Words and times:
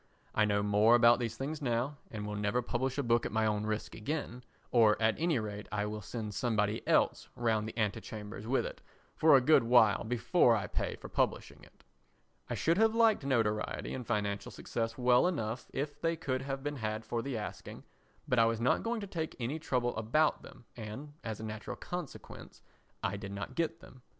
I 0.33 0.45
know 0.45 0.63
more 0.63 0.95
about 0.95 1.19
these 1.19 1.37
things 1.37 1.61
now, 1.61 1.97
and 2.09 2.25
will 2.25 2.33
never 2.35 2.63
publish 2.63 2.97
a 2.97 3.03
book 3.03 3.23
at 3.23 3.31
my 3.31 3.45
own 3.45 3.67
risk 3.67 3.93
again, 3.93 4.43
or 4.71 4.99
at 4.99 5.13
any 5.19 5.37
rate 5.37 5.69
I 5.71 5.85
will 5.85 6.01
send 6.01 6.33
somebody 6.33 6.81
else 6.87 7.29
round 7.35 7.67
the 7.69 7.77
antechambers 7.77 8.47
with 8.47 8.65
it 8.65 8.81
for 9.15 9.35
a 9.37 9.41
good 9.41 9.61
while 9.61 10.03
before 10.03 10.55
I 10.55 10.65
pay 10.65 10.95
for 10.95 11.07
publishing 11.07 11.61
it. 11.63 11.83
I 12.49 12.55
should 12.55 12.79
have 12.79 12.95
liked 12.95 13.23
notoriety 13.27 13.93
and 13.93 14.03
financial 14.07 14.51
success 14.51 14.97
well 14.97 15.27
enough 15.27 15.69
if 15.71 16.01
they 16.01 16.15
could 16.15 16.41
have 16.41 16.63
been 16.63 16.77
had 16.77 17.05
for 17.05 17.21
the 17.21 17.37
asking, 17.37 17.83
but 18.27 18.39
I 18.39 18.45
was 18.45 18.59
not 18.59 18.81
going 18.81 19.01
to 19.01 19.07
take 19.07 19.35
any 19.39 19.59
trouble 19.59 19.95
about 19.95 20.41
them 20.41 20.65
and, 20.75 21.13
as 21.23 21.39
a 21.39 21.43
natural 21.45 21.75
consequence, 21.77 22.63
I 23.03 23.17
did 23.17 23.33
not 23.33 23.53
get 23.53 23.81
them. 23.81 24.01